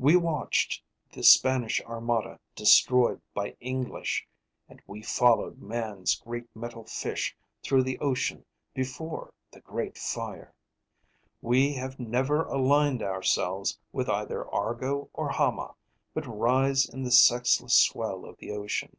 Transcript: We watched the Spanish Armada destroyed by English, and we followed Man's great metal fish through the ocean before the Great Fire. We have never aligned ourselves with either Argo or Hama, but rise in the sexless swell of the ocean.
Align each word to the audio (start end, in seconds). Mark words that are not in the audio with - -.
We 0.00 0.16
watched 0.16 0.82
the 1.12 1.22
Spanish 1.22 1.80
Armada 1.82 2.40
destroyed 2.56 3.20
by 3.32 3.54
English, 3.60 4.26
and 4.68 4.82
we 4.88 5.02
followed 5.02 5.62
Man's 5.62 6.16
great 6.16 6.48
metal 6.52 6.82
fish 6.82 7.36
through 7.62 7.84
the 7.84 7.96
ocean 8.00 8.44
before 8.74 9.32
the 9.52 9.60
Great 9.60 9.96
Fire. 9.96 10.52
We 11.40 11.74
have 11.74 12.00
never 12.00 12.42
aligned 12.46 13.04
ourselves 13.04 13.78
with 13.92 14.08
either 14.08 14.50
Argo 14.52 15.10
or 15.12 15.28
Hama, 15.28 15.76
but 16.12 16.26
rise 16.26 16.84
in 16.84 17.04
the 17.04 17.12
sexless 17.12 17.76
swell 17.76 18.24
of 18.24 18.38
the 18.38 18.50
ocean. 18.50 18.96